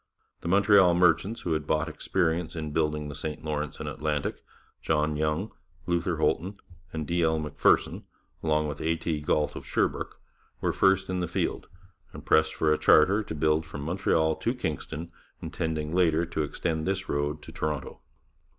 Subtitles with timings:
[0.39, 4.43] The Montreal merchants who had bought experience in building the St Lawrence and Atlantic,
[4.81, 5.51] John Young,
[5.85, 6.57] Luther Holton,
[6.91, 7.21] and D.
[7.21, 7.37] L.
[7.37, 8.05] Macpherson,
[8.41, 8.95] with A.
[8.95, 9.19] T.
[9.21, 10.19] Galt of Sherbrooke,
[10.59, 11.67] were first in the field,
[12.13, 16.87] and pressed for a charter to build from Montreal to Kingston, intending later to extend
[16.87, 18.01] this road to Toronto.